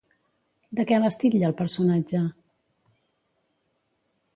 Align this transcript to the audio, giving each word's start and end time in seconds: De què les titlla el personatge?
De 0.79 0.85
què 0.91 0.97
les 1.03 1.19
titlla 1.25 1.47
el 1.51 1.55
personatge? 1.61 2.25